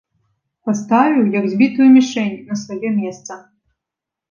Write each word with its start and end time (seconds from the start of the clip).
Паставіў, 0.69 1.27
як 1.37 1.45
збітую 1.51 1.87
мішэнь, 1.99 2.41
на 2.49 2.59
сваё 2.65 2.89
месца. 2.99 3.41